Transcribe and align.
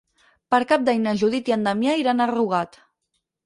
Per 0.55 0.59
Cap 0.71 0.87
d'Any 0.87 1.03
na 1.03 1.13
Judit 1.23 1.53
i 1.53 1.57
en 1.59 1.69
Damià 1.69 1.95
iran 2.05 2.27
a 2.27 2.31
Rugat. 2.35 2.85